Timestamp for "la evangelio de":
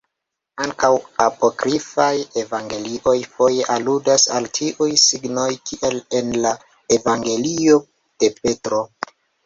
6.49-8.37